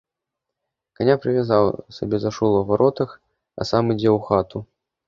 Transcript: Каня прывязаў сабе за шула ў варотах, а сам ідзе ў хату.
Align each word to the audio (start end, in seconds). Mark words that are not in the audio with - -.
Каня 0.99 1.17
прывязаў 1.25 1.69
сабе 1.99 2.17
за 2.25 2.35
шула 2.39 2.57
ў 2.59 2.65
варотах, 2.71 3.09
а 3.61 3.71
сам 3.75 3.83
ідзе 3.97 4.09
ў 4.17 4.19
хату. 4.31 4.57